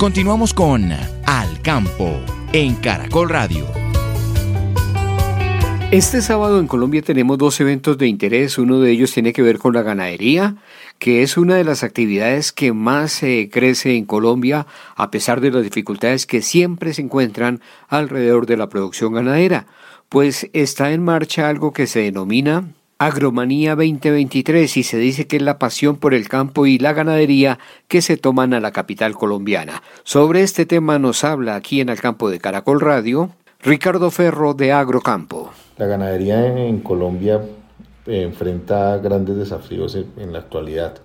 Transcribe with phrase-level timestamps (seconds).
[0.00, 0.90] Continuamos con
[1.26, 2.22] Al Campo
[2.54, 3.66] en Caracol Radio.
[5.90, 8.56] Este sábado en Colombia tenemos dos eventos de interés.
[8.56, 10.56] Uno de ellos tiene que ver con la ganadería,
[10.98, 15.50] que es una de las actividades que más eh, crece en Colombia a pesar de
[15.50, 19.66] las dificultades que siempre se encuentran alrededor de la producción ganadera.
[20.08, 25.42] Pues está en marcha algo que se denomina Agromanía 2023 y se dice que es
[25.42, 29.82] la pasión por el campo y la ganadería que se toman a la capital colombiana.
[30.04, 33.30] Sobre este tema nos habla aquí en el campo de Caracol Radio
[33.62, 35.50] Ricardo Ferro de Agrocampo.
[35.78, 37.40] La ganadería en Colombia
[38.06, 40.98] eh, enfrenta grandes desafíos en, la actualidad.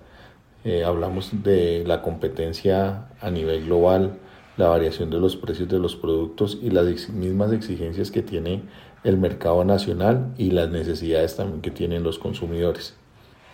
[0.64, 4.18] Eh, hablamos de la competencia a nivel global,
[4.58, 8.60] la variación de los precios de los productos y las mismas exigencias que tiene
[9.06, 12.94] el mercado nacional y las necesidades también que tienen los consumidores.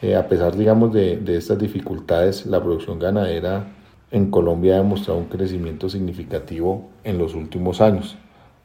[0.00, 3.67] Eh, a pesar, digamos, de, de, estas dificultades, la producción ganadera
[4.11, 8.17] en Colombia ha demostrado un crecimiento significativo en los últimos años,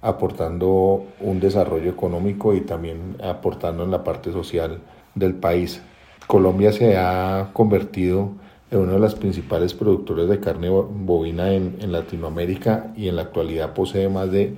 [0.01, 4.79] aportando un desarrollo económico y también aportando en la parte social
[5.13, 5.81] del país.
[6.25, 8.31] Colombia se ha convertido
[8.71, 13.23] en uno de los principales productores de carne bovina en, en Latinoamérica y en la
[13.23, 14.55] actualidad posee más de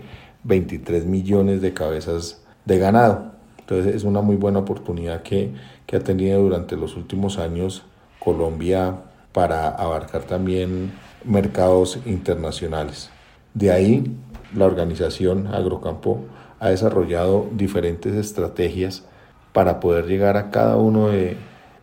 [0.49, 3.31] 23 millones de cabezas de ganado.
[3.59, 5.53] Entonces es una muy buena oportunidad que,
[5.85, 7.83] que ha tenido durante los últimos años
[8.19, 8.97] Colombia
[9.31, 10.91] para abarcar también
[11.23, 13.11] mercados internacionales.
[13.53, 14.17] De ahí
[14.55, 16.25] la organización Agrocampo
[16.59, 19.05] ha desarrollado diferentes estrategias
[19.53, 21.37] para poder llegar a cada uno de,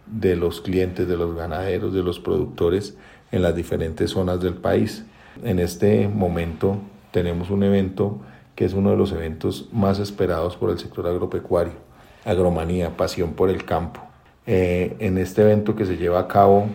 [0.06, 2.96] de, los clientes, de los ganaderos, de los productores
[3.30, 5.04] en las diferentes zonas del país.
[5.44, 6.78] En este momento
[7.12, 8.20] tenemos un evento
[8.56, 11.74] que es uno de los eventos más esperados por el sector agropecuario,
[12.24, 14.00] Agromanía, Pasión por el Campo.
[14.46, 16.66] Eh, en este evento que se lleva a cabo,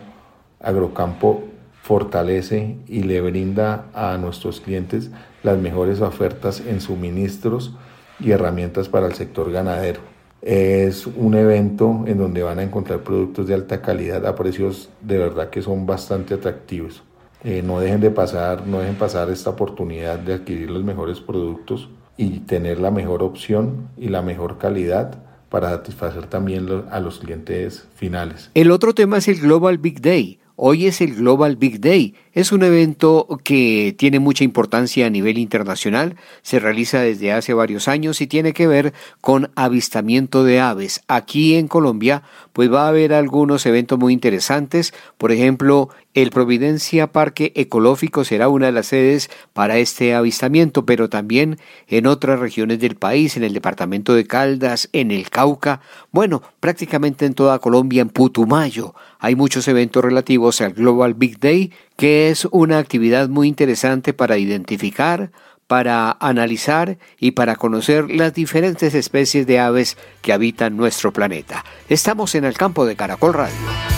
[0.62, 1.44] Agrocampo
[1.82, 5.10] fortalece y le brinda a nuestros clientes
[5.42, 7.74] las mejores ofertas en suministros
[8.20, 10.02] y herramientas para el sector ganadero.
[10.42, 15.18] Es un evento en donde van a encontrar productos de alta calidad a precios de
[15.18, 17.04] verdad que son bastante atractivos.
[17.44, 21.90] Eh, no dejen de pasar, no dejen pasar esta oportunidad de adquirir los mejores productos
[22.18, 27.88] y tener la mejor opción y la mejor calidad para satisfacer también a los clientes
[27.96, 28.52] finales.
[28.54, 30.41] El otro tema es el Global Big Day.
[30.64, 32.14] Hoy es el Global Big Day.
[32.34, 37.88] Es un evento que tiene mucha importancia a nivel internacional, se realiza desde hace varios
[37.88, 41.02] años y tiene que ver con avistamiento de aves.
[41.08, 42.22] Aquí en Colombia,
[42.54, 48.50] pues va a haber algunos eventos muy interesantes, por ejemplo, el Providencia Parque Ecológico será
[48.50, 51.58] una de las sedes para este avistamiento, pero también
[51.88, 57.26] en otras regiones del país, en el departamento de Caldas, en el Cauca, bueno, prácticamente
[57.26, 58.94] en toda Colombia, en Putumayo.
[59.24, 64.40] Hay muchos eventos relativos al Global Big Day, que es una actividad muy interesante para
[64.40, 65.32] identificar,
[65.68, 71.64] para analizar y para conocer las diferentes especies de aves que habitan nuestro planeta.
[71.88, 73.91] Estamos en el campo de Caracol Radio.